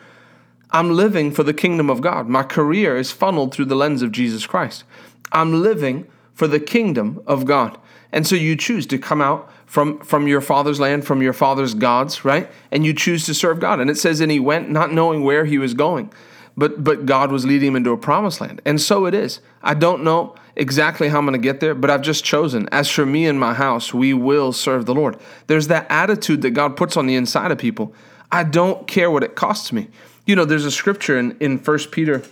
I'm 0.70 0.90
living 0.90 1.32
for 1.32 1.42
the 1.42 1.52
kingdom 1.52 1.90
of 1.90 2.00
God. 2.00 2.28
My 2.28 2.42
career 2.42 2.96
is 2.96 3.10
funneled 3.12 3.52
through 3.52 3.66
the 3.66 3.76
lens 3.76 4.00
of 4.00 4.10
Jesus 4.10 4.46
Christ. 4.46 4.84
I'm 5.32 5.62
living 5.62 6.06
for 6.32 6.48
the 6.48 6.60
kingdom 6.60 7.20
of 7.26 7.44
God. 7.44 7.76
And 8.12 8.26
so 8.26 8.36
you 8.36 8.56
choose 8.56 8.86
to 8.88 8.98
come 8.98 9.22
out 9.22 9.50
from, 9.66 9.98
from 10.00 10.28
your 10.28 10.40
father's 10.40 10.78
land, 10.78 11.06
from 11.06 11.22
your 11.22 11.32
father's 11.32 11.74
gods, 11.74 12.24
right? 12.24 12.50
And 12.70 12.84
you 12.84 12.92
choose 12.92 13.24
to 13.26 13.34
serve 13.34 13.58
God. 13.58 13.80
And 13.80 13.88
it 13.88 13.96
says, 13.96 14.20
and 14.20 14.30
he 14.30 14.38
went 14.38 14.70
not 14.70 14.92
knowing 14.92 15.24
where 15.24 15.44
he 15.46 15.58
was 15.58 15.74
going 15.74 16.12
but 16.56 16.82
but 16.82 17.06
God 17.06 17.32
was 17.32 17.44
leading 17.44 17.68
him 17.68 17.76
into 17.76 17.90
a 17.90 17.96
promised 17.96 18.40
land. 18.40 18.60
And 18.64 18.80
so 18.80 19.06
it 19.06 19.14
is. 19.14 19.40
I 19.62 19.74
don't 19.74 20.04
know 20.04 20.34
exactly 20.56 21.08
how 21.08 21.18
I'm 21.18 21.24
going 21.24 21.40
to 21.40 21.42
get 21.42 21.60
there, 21.60 21.74
but 21.74 21.90
I've 21.90 22.02
just 22.02 22.24
chosen. 22.24 22.68
As 22.70 22.90
for 22.90 23.06
me 23.06 23.26
and 23.26 23.40
my 23.40 23.54
house, 23.54 23.94
we 23.94 24.12
will 24.12 24.52
serve 24.52 24.86
the 24.86 24.94
Lord. 24.94 25.18
There's 25.46 25.68
that 25.68 25.86
attitude 25.88 26.42
that 26.42 26.50
God 26.50 26.76
puts 26.76 26.96
on 26.96 27.06
the 27.06 27.14
inside 27.14 27.50
of 27.50 27.58
people. 27.58 27.94
I 28.30 28.44
don't 28.44 28.86
care 28.86 29.10
what 29.10 29.22
it 29.22 29.34
costs 29.34 29.72
me. 29.72 29.88
You 30.26 30.36
know, 30.36 30.44
there's 30.44 30.64
a 30.64 30.70
scripture 30.70 31.18
in 31.18 31.36
in 31.40 31.58
First 31.58 31.90
Peter, 31.90 32.22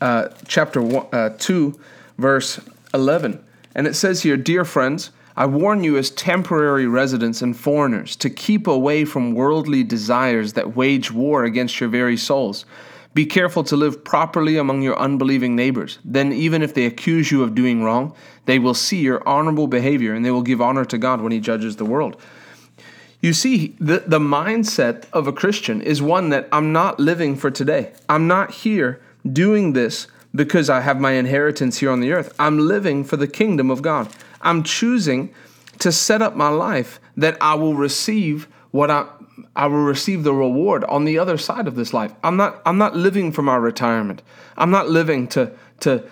uh, 0.00 0.28
chapter 0.46 0.82
one, 0.82 1.06
uh, 1.12 1.30
two, 1.38 1.78
verse 2.18 2.60
eleven, 2.92 3.42
and 3.74 3.86
it 3.86 3.94
says 3.94 4.22
here, 4.22 4.36
"Dear 4.36 4.64
friends." 4.64 5.10
I 5.34 5.46
warn 5.46 5.82
you 5.82 5.96
as 5.96 6.10
temporary 6.10 6.86
residents 6.86 7.40
and 7.40 7.56
foreigners 7.56 8.16
to 8.16 8.28
keep 8.28 8.66
away 8.66 9.06
from 9.06 9.32
worldly 9.32 9.82
desires 9.82 10.52
that 10.52 10.76
wage 10.76 11.10
war 11.10 11.44
against 11.44 11.80
your 11.80 11.88
very 11.88 12.18
souls. 12.18 12.66
Be 13.14 13.26
careful 13.26 13.62
to 13.64 13.76
live 13.76 14.04
properly 14.04 14.56
among 14.56 14.82
your 14.82 14.98
unbelieving 14.98 15.54
neighbors. 15.54 15.98
Then, 16.04 16.32
even 16.32 16.62
if 16.62 16.74
they 16.74 16.86
accuse 16.86 17.30
you 17.30 17.42
of 17.42 17.54
doing 17.54 17.82
wrong, 17.82 18.14
they 18.46 18.58
will 18.58 18.74
see 18.74 19.00
your 19.00 19.26
honorable 19.28 19.66
behavior 19.66 20.14
and 20.14 20.24
they 20.24 20.30
will 20.30 20.42
give 20.42 20.62
honor 20.62 20.84
to 20.86 20.98
God 20.98 21.20
when 21.20 21.32
He 21.32 21.40
judges 21.40 21.76
the 21.76 21.84
world. 21.84 22.16
You 23.20 23.32
see, 23.32 23.76
the, 23.78 24.02
the 24.06 24.18
mindset 24.18 25.04
of 25.12 25.26
a 25.26 25.32
Christian 25.32 25.80
is 25.80 26.02
one 26.02 26.30
that 26.30 26.48
I'm 26.50 26.72
not 26.72 26.98
living 26.98 27.36
for 27.36 27.50
today. 27.50 27.92
I'm 28.08 28.26
not 28.26 28.50
here 28.50 29.00
doing 29.30 29.74
this 29.74 30.08
because 30.34 30.70
I 30.70 30.80
have 30.80 31.00
my 31.00 31.12
inheritance 31.12 31.78
here 31.78 31.90
on 31.90 32.00
the 32.00 32.12
earth. 32.12 32.34
I'm 32.38 32.58
living 32.58 33.04
for 33.04 33.16
the 33.16 33.28
kingdom 33.28 33.70
of 33.70 33.82
God. 33.82 34.08
I'm 34.40 34.62
choosing 34.62 35.34
to 35.78 35.92
set 35.92 36.22
up 36.22 36.36
my 36.36 36.48
life 36.48 37.00
that 37.16 37.36
I 37.40 37.54
will 37.54 37.74
receive 37.74 38.48
what 38.70 38.90
I 38.90 39.06
I 39.54 39.66
will 39.66 39.84
receive 39.84 40.24
the 40.24 40.32
reward 40.32 40.84
on 40.84 41.04
the 41.04 41.18
other 41.18 41.36
side 41.36 41.66
of 41.66 41.74
this 41.74 41.92
life. 41.92 42.12
I'm 42.22 42.36
not 42.36 42.62
I'm 42.64 42.78
not 42.78 42.96
living 42.96 43.32
for 43.32 43.42
my 43.42 43.56
retirement. 43.56 44.22
I'm 44.56 44.70
not 44.70 44.88
living 44.88 45.26
to 45.28 45.52
to 45.80 46.04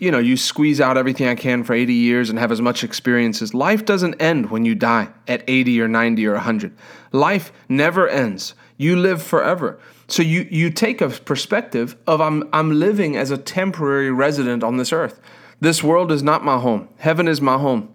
you 0.00 0.10
know, 0.10 0.18
you 0.18 0.36
squeeze 0.36 0.80
out 0.80 0.96
everything 0.96 1.28
I 1.28 1.34
can 1.34 1.64
for 1.64 1.74
80 1.74 1.92
years 1.92 2.28
and 2.28 2.38
have 2.38 2.52
as 2.52 2.60
much 2.60 2.84
experience 2.84 3.40
as 3.40 3.54
life 3.54 3.84
doesn't 3.84 4.20
end 4.20 4.50
when 4.50 4.64
you 4.64 4.74
die 4.74 5.08
at 5.28 5.44
80 5.46 5.80
or 5.80 5.88
90 5.88 6.26
or 6.26 6.34
100. 6.34 6.76
Life 7.12 7.52
never 7.68 8.08
ends. 8.08 8.54
You 8.82 8.96
live 8.96 9.22
forever. 9.22 9.78
So 10.08 10.22
you 10.22 10.48
you 10.50 10.68
take 10.68 11.00
a 11.00 11.08
perspective 11.08 11.96
of 12.04 12.20
I'm 12.20 12.48
I'm 12.52 12.80
living 12.80 13.16
as 13.16 13.30
a 13.30 13.38
temporary 13.38 14.10
resident 14.10 14.64
on 14.64 14.76
this 14.76 14.92
earth. 14.92 15.20
This 15.60 15.84
world 15.84 16.10
is 16.10 16.24
not 16.24 16.44
my 16.44 16.58
home. 16.58 16.88
Heaven 16.98 17.28
is 17.28 17.40
my 17.40 17.58
home. 17.58 17.94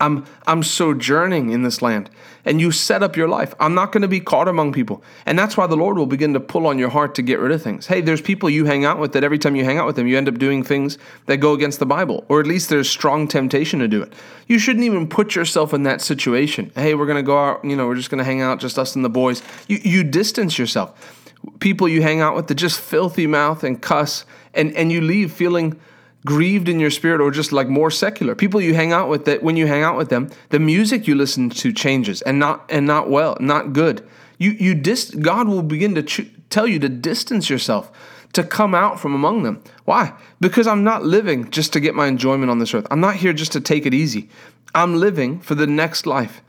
I'm 0.00 0.26
I'm 0.46 0.62
sojourning 0.62 1.50
in 1.50 1.62
this 1.62 1.80
land. 1.80 2.10
And 2.46 2.60
you 2.60 2.72
set 2.72 3.02
up 3.02 3.16
your 3.16 3.28
life. 3.28 3.54
I'm 3.58 3.74
not 3.74 3.90
going 3.90 4.02
to 4.02 4.08
be 4.08 4.20
caught 4.20 4.48
among 4.48 4.74
people. 4.74 5.02
And 5.24 5.38
that's 5.38 5.56
why 5.56 5.66
the 5.66 5.76
Lord 5.76 5.96
will 5.96 6.06
begin 6.06 6.34
to 6.34 6.40
pull 6.40 6.66
on 6.66 6.78
your 6.78 6.90
heart 6.90 7.14
to 7.14 7.22
get 7.22 7.38
rid 7.38 7.52
of 7.52 7.62
things. 7.62 7.86
Hey, 7.86 8.02
there's 8.02 8.20
people 8.20 8.50
you 8.50 8.66
hang 8.66 8.84
out 8.84 8.98
with 8.98 9.12
that 9.12 9.24
every 9.24 9.38
time 9.38 9.56
you 9.56 9.64
hang 9.64 9.78
out 9.78 9.86
with 9.86 9.96
them, 9.96 10.06
you 10.06 10.18
end 10.18 10.28
up 10.28 10.38
doing 10.38 10.62
things 10.62 10.98
that 11.24 11.38
go 11.38 11.54
against 11.54 11.78
the 11.78 11.86
Bible, 11.86 12.24
or 12.28 12.40
at 12.40 12.46
least 12.46 12.68
there's 12.68 12.90
strong 12.90 13.26
temptation 13.28 13.80
to 13.80 13.88
do 13.88 14.02
it. 14.02 14.12
You 14.46 14.58
shouldn't 14.58 14.84
even 14.84 15.08
put 15.08 15.34
yourself 15.34 15.72
in 15.72 15.84
that 15.84 16.02
situation. 16.02 16.70
Hey, 16.74 16.94
we're 16.94 17.06
going 17.06 17.16
to 17.16 17.22
go 17.22 17.38
out, 17.38 17.64
you 17.64 17.76
know, 17.76 17.86
we're 17.86 17.94
just 17.94 18.10
going 18.10 18.18
to 18.18 18.24
hang 18.24 18.42
out, 18.42 18.60
just 18.60 18.78
us 18.78 18.94
and 18.94 19.04
the 19.04 19.10
boys. 19.10 19.42
You 19.66 19.78
you 19.82 20.04
distance 20.04 20.58
yourself. 20.58 21.22
People 21.60 21.88
you 21.88 22.02
hang 22.02 22.20
out 22.20 22.36
with 22.36 22.48
that 22.48 22.56
just 22.56 22.78
filthy 22.78 23.26
mouth 23.26 23.64
and 23.64 23.80
cuss 23.80 24.26
and 24.52 24.74
and 24.76 24.92
you 24.92 25.00
leave 25.00 25.32
feeling 25.32 25.80
grieved 26.26 26.68
in 26.68 26.80
your 26.80 26.90
spirit 26.90 27.20
or 27.20 27.30
just 27.30 27.52
like 27.52 27.68
more 27.68 27.90
secular. 27.90 28.34
People 28.34 28.60
you 28.60 28.74
hang 28.74 28.92
out 28.92 29.08
with 29.08 29.24
that 29.26 29.42
when 29.42 29.56
you 29.56 29.66
hang 29.66 29.82
out 29.82 29.96
with 29.96 30.08
them 30.08 30.30
the 30.50 30.58
music 30.58 31.06
you 31.06 31.14
listen 31.14 31.50
to 31.50 31.72
changes 31.72 32.22
and 32.22 32.38
not 32.38 32.64
and 32.68 32.86
not 32.86 33.10
well 33.10 33.36
not 33.40 33.72
good. 33.72 34.06
You 34.38 34.52
you 34.52 34.74
dis 34.74 35.10
god 35.10 35.48
will 35.48 35.62
begin 35.62 35.94
to 35.94 36.02
ch- 36.02 36.30
tell 36.50 36.66
you 36.66 36.78
to 36.78 36.88
distance 36.88 37.50
yourself 37.50 37.90
to 38.32 38.42
come 38.42 38.74
out 38.74 38.98
from 38.98 39.14
among 39.14 39.42
them. 39.42 39.62
Why? 39.84 40.12
Because 40.40 40.66
i'm 40.66 40.82
not 40.82 41.04
living 41.04 41.50
just 41.50 41.72
to 41.74 41.80
get 41.80 41.94
my 41.94 42.06
enjoyment 42.06 42.50
on 42.50 42.58
this 42.58 42.74
earth. 42.74 42.86
I'm 42.90 43.00
not 43.00 43.16
here 43.16 43.32
just 43.32 43.52
to 43.52 43.60
take 43.60 43.86
it 43.86 43.94
easy. 43.94 44.28
I'm 44.74 44.96
living 44.96 45.40
for 45.40 45.54
the 45.54 45.66
next 45.66 46.06
life. 46.06 46.40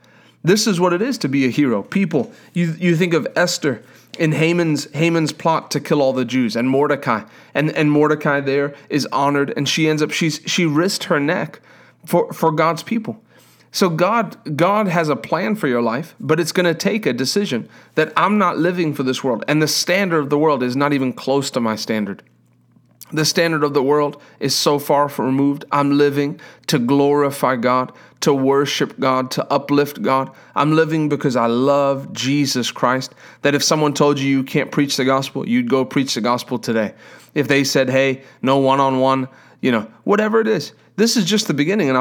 This 0.42 0.66
is 0.66 0.80
what 0.80 0.92
it 0.92 1.02
is 1.02 1.18
to 1.18 1.28
be 1.28 1.44
a 1.44 1.50
hero. 1.50 1.82
People 1.82 2.32
you 2.54 2.74
you 2.78 2.96
think 2.96 3.14
of 3.14 3.26
esther 3.36 3.82
in 4.18 4.32
Haman's 4.32 4.90
Haman's 4.92 5.32
plot 5.32 5.70
to 5.72 5.80
kill 5.80 6.02
all 6.02 6.12
the 6.12 6.24
Jews 6.24 6.56
and 6.56 6.68
Mordecai 6.68 7.22
and 7.54 7.70
and 7.72 7.90
Mordecai 7.90 8.40
there 8.40 8.74
is 8.88 9.06
honored 9.12 9.52
and 9.56 9.68
she 9.68 9.88
ends 9.88 10.02
up 10.02 10.10
she's 10.10 10.40
she 10.46 10.66
risked 10.66 11.04
her 11.04 11.20
neck 11.20 11.60
for 12.04 12.32
for 12.32 12.50
God's 12.50 12.82
people. 12.82 13.22
So 13.70 13.88
God 13.88 14.56
God 14.56 14.88
has 14.88 15.08
a 15.08 15.16
plan 15.16 15.56
for 15.56 15.68
your 15.68 15.82
life, 15.82 16.14
but 16.18 16.40
it's 16.40 16.52
going 16.52 16.66
to 16.66 16.74
take 16.74 17.06
a 17.06 17.12
decision 17.12 17.68
that 17.94 18.12
I'm 18.16 18.38
not 18.38 18.58
living 18.58 18.94
for 18.94 19.02
this 19.02 19.22
world 19.22 19.44
and 19.48 19.60
the 19.60 19.68
standard 19.68 20.20
of 20.20 20.30
the 20.30 20.38
world 20.38 20.62
is 20.62 20.76
not 20.76 20.92
even 20.92 21.12
close 21.12 21.50
to 21.52 21.60
my 21.60 21.76
standard. 21.76 22.22
The 23.12 23.24
standard 23.24 23.62
of 23.62 23.72
the 23.72 23.82
world 23.82 24.20
is 24.40 24.54
so 24.54 24.78
far 24.78 25.06
removed. 25.06 25.64
I'm 25.70 25.96
living 25.96 26.40
to 26.66 26.78
glorify 26.78 27.54
God, 27.54 27.92
to 28.20 28.34
worship 28.34 28.98
God, 28.98 29.30
to 29.32 29.46
uplift 29.52 30.02
God. 30.02 30.30
I'm 30.56 30.72
living 30.72 31.08
because 31.08 31.36
I 31.36 31.46
love 31.46 32.12
Jesus 32.12 32.72
Christ. 32.72 33.14
That 33.42 33.54
if 33.54 33.62
someone 33.62 33.94
told 33.94 34.18
you 34.18 34.28
you 34.28 34.42
can't 34.42 34.72
preach 34.72 34.96
the 34.96 35.04
gospel, 35.04 35.48
you'd 35.48 35.70
go 35.70 35.84
preach 35.84 36.14
the 36.14 36.20
gospel 36.20 36.58
today. 36.58 36.94
If 37.34 37.46
they 37.46 37.62
said, 37.62 37.90
hey, 37.90 38.22
no 38.42 38.58
one 38.58 38.80
on 38.80 38.98
one, 38.98 39.28
you 39.60 39.70
know, 39.70 39.88
whatever 40.02 40.40
it 40.40 40.48
is, 40.48 40.72
this 40.96 41.16
is 41.16 41.26
just 41.26 41.46
the 41.46 41.54
beginning, 41.54 41.90
and 41.90 41.98
I, 41.98 42.00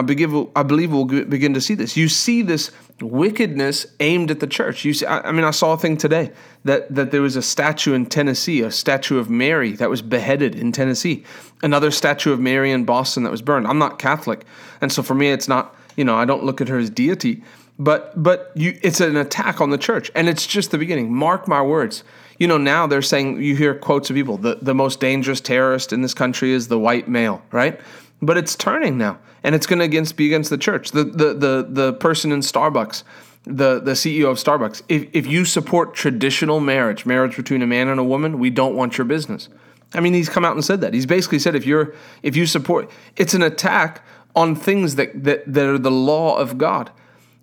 I 0.59 0.63
believe 0.63 0.91
we'll 0.91 1.05
begin 1.05 1.53
to 1.53 1.61
see 1.61 1.75
this. 1.75 1.97
You 1.97 2.07
see 2.07 2.41
this 2.41 2.71
wickedness 3.01 3.85
aimed 3.99 4.31
at 4.31 4.39
the 4.39 4.47
church. 4.47 4.85
You 4.85 4.93
see, 4.93 5.05
I, 5.05 5.19
I 5.19 5.31
mean, 5.33 5.43
I 5.43 5.51
saw 5.51 5.73
a 5.73 5.77
thing 5.77 5.97
today 5.97 6.31
that, 6.63 6.93
that 6.95 7.11
there 7.11 7.21
was 7.21 7.35
a 7.35 7.41
statue 7.41 7.93
in 7.93 8.05
Tennessee, 8.05 8.61
a 8.61 8.71
statue 8.71 9.17
of 9.19 9.29
Mary 9.29 9.73
that 9.73 9.89
was 9.89 10.01
beheaded 10.01 10.55
in 10.55 10.71
Tennessee, 10.71 11.25
another 11.61 11.91
statue 11.91 12.31
of 12.31 12.39
Mary 12.39 12.71
in 12.71 12.85
Boston 12.85 13.23
that 13.23 13.31
was 13.31 13.41
burned. 13.41 13.67
I'm 13.67 13.79
not 13.79 13.99
Catholic, 13.99 14.45
and 14.79 14.91
so 14.91 15.03
for 15.03 15.13
me, 15.13 15.29
it's 15.29 15.49
not, 15.49 15.75
you 15.97 16.05
know, 16.05 16.15
I 16.15 16.23
don't 16.23 16.45
look 16.45 16.61
at 16.61 16.69
her 16.69 16.77
as 16.77 16.89
deity, 16.89 17.43
but 17.77 18.13
but 18.21 18.53
you, 18.55 18.79
it's 18.81 19.01
an 19.01 19.17
attack 19.17 19.59
on 19.59 19.71
the 19.71 19.77
church, 19.77 20.09
and 20.15 20.29
it's 20.29 20.47
just 20.47 20.71
the 20.71 20.77
beginning. 20.77 21.13
Mark 21.13 21.49
my 21.49 21.61
words. 21.61 22.05
You 22.37 22.47
know, 22.47 22.57
now 22.57 22.85
they're 22.85 23.01
saying 23.01 23.41
you 23.41 23.55
hear 23.55 23.75
quotes 23.75 24.09
of 24.09 24.15
people. 24.15 24.37
The 24.37 24.59
the 24.61 24.73
most 24.73 25.01
dangerous 25.01 25.41
terrorist 25.41 25.91
in 25.91 26.01
this 26.01 26.13
country 26.13 26.51
is 26.51 26.69
the 26.69 26.79
white 26.79 27.09
male, 27.09 27.41
right? 27.51 27.79
But 28.25 28.37
it's 28.37 28.55
turning 28.55 28.97
now, 28.97 29.19
and 29.43 29.55
it's 29.55 29.65
going 29.65 29.79
to 29.79 29.85
against 29.85 30.17
be 30.17 30.25
against 30.27 30.49
the 30.49 30.57
church. 30.57 30.91
The 30.91 31.03
the 31.03 31.33
the 31.33 31.67
the 31.69 31.93
person 31.93 32.31
in 32.31 32.39
Starbucks, 32.39 33.03
the 33.43 33.79
the 33.79 33.91
CEO 33.91 34.29
of 34.29 34.37
Starbucks. 34.37 34.83
If 34.89 35.07
if 35.13 35.27
you 35.27 35.45
support 35.45 35.93
traditional 35.93 36.59
marriage, 36.59 37.05
marriage 37.05 37.35
between 37.35 37.61
a 37.61 37.67
man 37.67 37.87
and 37.87 37.99
a 37.99 38.03
woman, 38.03 38.39
we 38.39 38.49
don't 38.49 38.75
want 38.75 38.97
your 38.97 39.05
business. 39.05 39.49
I 39.93 40.01
mean, 40.01 40.13
he's 40.13 40.29
come 40.29 40.43
out 40.43 40.53
and 40.53 40.65
said 40.65 40.81
that. 40.81 40.93
He's 40.93 41.05
basically 41.05 41.39
said 41.39 41.55
if 41.55 41.65
you're 41.65 41.93
if 42.23 42.35
you 42.35 42.45
support, 42.45 42.89
it's 43.15 43.33
an 43.33 43.43
attack 43.43 44.01
on 44.35 44.55
things 44.55 44.95
that 44.95 45.23
that, 45.23 45.43
that 45.51 45.65
are 45.65 45.77
the 45.77 45.91
law 45.91 46.37
of 46.37 46.57
God. 46.57 46.91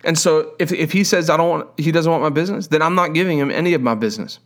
And 0.04 0.18
so 0.18 0.54
if 0.58 0.72
if 0.72 0.92
he 0.92 1.04
says 1.04 1.30
I 1.30 1.36
don't 1.36 1.48
want 1.48 1.80
he 1.80 1.92
doesn't 1.92 2.10
want 2.10 2.22
my 2.22 2.30
business, 2.30 2.66
then 2.66 2.82
I'm 2.82 2.94
not 2.94 3.14
giving 3.14 3.38
him 3.38 3.50
any 3.50 3.74
of 3.74 3.80
my 3.80 3.94
business. 3.94 4.40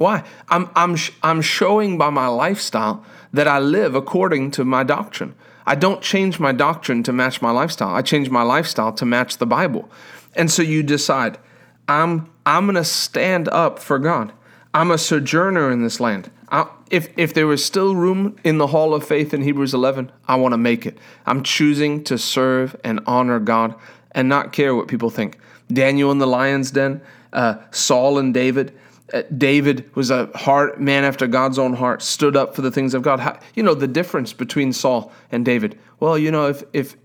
Why? 0.00 0.24
I'm, 0.48 0.70
I'm, 0.74 0.96
I'm 1.22 1.42
showing 1.42 1.98
by 1.98 2.08
my 2.08 2.26
lifestyle 2.26 3.04
that 3.32 3.48
I 3.48 3.58
live 3.58 3.94
according 3.94 4.50
to 4.52 4.64
my 4.64 4.82
doctrine. 4.82 5.34
I 5.66 5.74
don't 5.74 6.02
change 6.02 6.40
my 6.40 6.52
doctrine 6.52 7.02
to 7.04 7.12
match 7.12 7.40
my 7.40 7.50
lifestyle. 7.50 7.94
I 7.94 8.02
change 8.02 8.30
my 8.30 8.42
lifestyle 8.42 8.92
to 8.94 9.06
match 9.06 9.38
the 9.38 9.46
Bible. 9.46 9.88
And 10.34 10.50
so 10.50 10.62
you 10.62 10.82
decide, 10.82 11.38
I'm, 11.86 12.30
I'm 12.46 12.66
going 12.66 12.76
to 12.76 12.84
stand 12.84 13.48
up 13.48 13.78
for 13.78 13.98
God. 13.98 14.32
I'm 14.72 14.90
a 14.90 14.98
sojourner 14.98 15.70
in 15.70 15.82
this 15.82 16.00
land. 16.00 16.30
I, 16.48 16.68
if, 16.90 17.08
if 17.16 17.34
there 17.34 17.46
was 17.46 17.64
still 17.64 17.94
room 17.94 18.36
in 18.44 18.58
the 18.58 18.68
hall 18.68 18.94
of 18.94 19.06
faith 19.06 19.32
in 19.32 19.42
Hebrews 19.42 19.74
11, 19.74 20.10
I 20.26 20.36
want 20.36 20.52
to 20.52 20.58
make 20.58 20.86
it. 20.86 20.98
I'm 21.26 21.42
choosing 21.42 22.02
to 22.04 22.18
serve 22.18 22.74
and 22.82 23.00
honor 23.06 23.38
God 23.38 23.74
and 24.12 24.28
not 24.28 24.52
care 24.52 24.74
what 24.74 24.88
people 24.88 25.10
think. 25.10 25.38
Daniel 25.72 26.10
in 26.10 26.18
the 26.18 26.26
lion's 26.26 26.72
den, 26.72 27.00
uh, 27.32 27.56
Saul 27.70 28.18
and 28.18 28.34
David, 28.34 28.76
Uh, 29.12 29.22
David 29.36 29.94
was 29.94 30.10
a 30.10 30.26
heart 30.36 30.80
man 30.80 31.04
after 31.04 31.26
God's 31.26 31.58
own 31.58 31.74
heart, 31.74 32.02
stood 32.02 32.36
up 32.36 32.54
for 32.54 32.62
the 32.62 32.70
things 32.70 32.94
of 32.94 33.02
God. 33.02 33.20
How, 33.20 33.38
you 33.54 33.62
know 33.62 33.74
the 33.74 33.88
difference 33.88 34.32
between 34.32 34.72
Saul 34.72 35.12
and 35.30 35.44
David. 35.44 35.78
Well, 35.98 36.16
you 36.16 36.30
know 36.30 36.48
if 36.48 36.62
if 36.72 36.96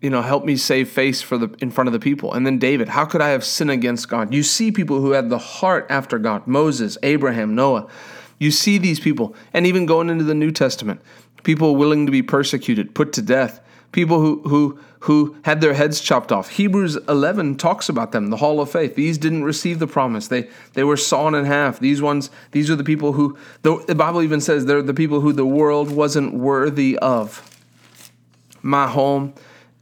you 0.00 0.10
know 0.10 0.22
help 0.22 0.44
me 0.44 0.56
save 0.56 0.88
face 0.88 1.20
for 1.20 1.36
the 1.38 1.54
in 1.60 1.70
front 1.70 1.88
of 1.88 1.92
the 1.92 2.00
people, 2.00 2.32
and 2.32 2.46
then 2.46 2.58
David, 2.58 2.88
how 2.88 3.04
could 3.04 3.20
I 3.20 3.28
have 3.30 3.44
sinned 3.44 3.70
against 3.70 4.08
God? 4.08 4.32
You 4.32 4.42
see 4.42 4.72
people 4.72 5.00
who 5.00 5.12
had 5.12 5.28
the 5.28 5.38
heart 5.38 5.86
after 5.90 6.18
God, 6.18 6.46
Moses, 6.46 6.96
Abraham, 7.02 7.54
Noah. 7.54 7.88
You 8.38 8.50
see 8.50 8.78
these 8.78 8.98
people, 8.98 9.34
and 9.52 9.66
even 9.66 9.84
going 9.84 10.08
into 10.08 10.24
the 10.24 10.34
New 10.34 10.50
Testament, 10.50 11.02
people 11.42 11.76
willing 11.76 12.06
to 12.06 12.12
be 12.12 12.22
persecuted, 12.22 12.94
put 12.94 13.12
to 13.12 13.22
death, 13.22 13.60
people 13.92 14.20
who 14.20 14.42
who 14.42 14.78
who 15.00 15.36
had 15.42 15.60
their 15.60 15.74
heads 15.74 16.00
chopped 16.00 16.30
off. 16.30 16.50
Hebrews 16.50 16.96
11 17.08 17.56
talks 17.56 17.88
about 17.88 18.12
them, 18.12 18.28
the 18.28 18.36
hall 18.36 18.60
of 18.60 18.70
faith. 18.70 18.94
These 18.96 19.16
didn't 19.16 19.44
receive 19.44 19.78
the 19.78 19.86
promise. 19.86 20.28
They 20.28 20.48
they 20.74 20.84
were 20.84 20.96
sawn 20.96 21.34
in 21.34 21.44
half. 21.46 21.80
These 21.80 22.02
ones, 22.02 22.30
these 22.52 22.70
are 22.70 22.76
the 22.76 22.84
people 22.84 23.12
who 23.12 23.36
the, 23.62 23.82
the 23.86 23.94
Bible 23.94 24.22
even 24.22 24.40
says 24.40 24.66
they're 24.66 24.82
the 24.82 24.94
people 24.94 25.20
who 25.20 25.32
the 25.32 25.46
world 25.46 25.90
wasn't 25.90 26.34
worthy 26.34 26.98
of. 26.98 27.46
My 28.62 28.86
home 28.86 29.34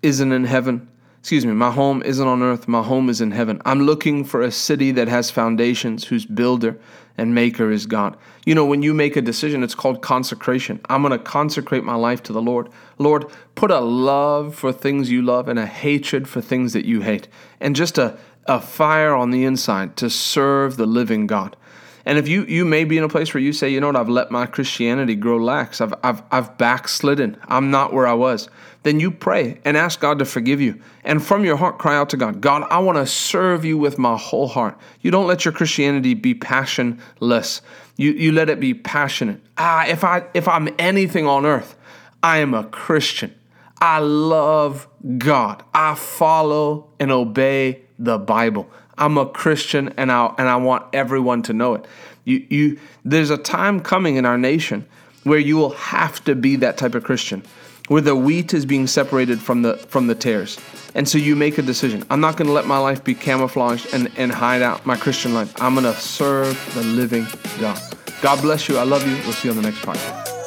isn't 0.03 0.31
in 0.31 0.45
heaven. 0.45 0.89
Excuse 1.29 1.45
me, 1.45 1.53
my 1.53 1.71
home 1.71 2.03
isn't 2.05 2.27
on 2.27 2.43
earth, 2.43 2.67
my 2.67 2.83
home 2.83 3.11
is 3.11 3.21
in 3.21 3.33
heaven. 3.33 3.61
I'm 3.67 3.83
looking 3.83 4.25
for 4.25 4.41
a 4.41 4.51
city 4.51 4.93
that 4.93 5.09
has 5.09 5.31
foundations, 5.31 6.07
whose 6.07 6.25
builder 6.25 6.81
and 7.19 7.35
maker 7.35 7.71
is 7.71 7.85
God. 7.85 8.17
You 8.47 8.55
know, 8.55 8.65
when 8.65 8.83
you 8.83 8.95
make 8.95 9.15
a 9.15 9.21
decision, 9.21 9.63
it's 9.63 9.75
called 9.75 10.01
consecration. 10.01 10.81
I'm 10.89 11.03
going 11.03 11.13
to 11.13 11.23
consecrate 11.23 11.85
my 11.85 11.97
life 11.97 12.23
to 12.23 12.33
the 12.33 12.41
Lord. 12.41 12.71
Lord, 12.97 13.27
put 13.57 13.71
a 13.71 13.81
love 13.81 14.55
for 14.55 14.73
things 14.73 15.11
you 15.11 15.21
love 15.21 15.49
and 15.49 15.59
a 15.59 15.67
hatred 15.67 16.27
for 16.27 16.41
things 16.41 16.73
that 16.73 16.87
you 16.87 17.03
hate, 17.03 17.29
and 17.61 17.77
just 17.77 17.99
a, 17.99 18.19
a 18.47 18.59
fire 18.59 19.15
on 19.15 19.31
the 19.31 19.45
inside 19.45 19.99
to 19.99 20.09
serve 20.09 20.79
the 20.79 20.87
living 20.87 21.27
God. 21.27 21.58
And 22.09 22.17
if 22.17 22.27
you 22.27 22.47
you 22.47 22.65
may 22.65 22.85
be 22.85 22.97
in 22.97 23.05
a 23.05 23.09
place 23.09 23.35
where 23.35 23.43
you 23.43 23.53
say, 23.53 23.69
you 23.69 23.81
know 23.81 23.89
what, 23.89 23.97
I've 23.97 24.09
let 24.09 24.31
my 24.31 24.47
Christianity 24.47 25.15
grow 25.15 25.37
lax. 25.37 25.83
I've 25.83 25.93
I've 26.03 26.23
I've 26.31 26.57
backslidden. 26.57 27.37
I'm 27.49 27.71
not 27.71 27.93
where 27.93 28.07
I 28.07 28.15
was. 28.15 28.49
Then 28.83 28.99
you 28.99 29.11
pray 29.11 29.61
and 29.67 29.77
ask 29.77 30.01
God 30.01 30.19
to 30.21 30.25
forgive 30.25 30.59
you. 30.59 30.81
And 31.05 31.23
from 31.23 31.45
your 31.45 31.59
heart 31.59 31.79
cry 31.79 31.99
out 31.99 32.09
to 32.11 32.17
God, 32.17 32.41
God, 32.41 32.67
I 32.71 32.79
want 32.79 32.97
to 32.97 33.05
serve 33.05 33.63
you 33.67 33.77
with 33.77 33.99
my 33.99 34.17
whole 34.17 34.49
heart. 34.49 34.79
You 35.03 35.11
don't 35.11 35.27
let 35.27 35.45
your 35.45 35.53
Christianity 35.53 36.15
be 36.15 36.33
passionless. 36.33 37.61
You 37.99 38.13
you 38.13 38.33
let 38.33 38.49
it 38.49 38.59
be 38.59 38.73
passionate. 38.73 39.43
Ah, 39.59 39.87
if 39.87 40.03
I 40.03 40.25
if 40.33 40.49
I'm 40.49 40.75
anything 40.79 41.27
on 41.27 41.45
earth, 41.45 41.77
I 42.23 42.39
am 42.39 42.55
a 42.55 42.65
Christian. 42.65 43.35
I 43.83 43.99
love 43.99 44.89
God. 45.19 45.63
I 45.75 45.95
follow 45.95 46.89
and 46.99 47.13
obey 47.13 47.83
the 47.99 48.19
Bible. 48.19 48.71
I'm 48.99 49.17
a 49.19 49.27
Christian 49.27 49.95
and 49.97 50.11
I 50.13 50.35
and 50.39 50.49
I 50.49 50.57
want 50.57 50.87
everyone 50.93 51.43
to 51.45 51.53
know 51.53 51.75
it. 51.75 51.85
You 52.25 52.47
you 52.49 52.79
there's 53.05 53.31
a 53.31 53.39
time 53.39 53.81
coming 53.81 54.17
in 54.17 54.27
our 54.27 54.39
nation 54.39 54.87
where 55.25 55.39
you 55.39 55.57
will 55.57 55.71
have 55.71 56.23
to 56.25 56.35
be 56.35 56.57
that 56.57 56.77
type 56.77 56.95
of 56.95 57.05
Christian. 57.05 57.43
where 57.89 58.03
the 58.03 58.15
wheat 58.15 58.53
is 58.55 58.67
being 58.67 58.87
separated 58.87 59.41
from 59.41 59.63
the 59.63 59.77
from 59.89 60.07
the 60.07 60.15
tares. 60.15 60.59
And 60.95 61.09
so 61.09 61.19
you 61.19 61.35
make 61.35 61.59
a 61.59 61.63
decision. 61.63 62.05
I'm 62.11 62.21
not 62.21 62.37
going 62.37 62.47
to 62.47 62.53
let 62.53 62.67
my 62.67 62.79
life 62.79 63.03
be 63.03 63.15
camouflaged 63.15 63.93
and, 63.93 64.11
and 64.17 64.31
hide 64.31 64.63
out 64.63 64.85
my 64.87 64.97
Christian 64.97 65.35
life. 65.35 65.55
I'm 65.61 65.75
going 65.75 65.85
to 65.85 65.99
serve 65.99 66.57
the 66.75 66.83
living 66.83 67.27
God. 67.61 67.81
God 68.21 68.41
bless 68.43 68.69
you. 68.69 68.79
I 68.79 68.85
love 68.85 69.07
you. 69.07 69.15
We'll 69.25 69.33
see 69.33 69.49
you 69.49 69.55
on 69.55 69.57
the 69.57 69.63
next 69.63 69.81
podcast. 69.81 70.38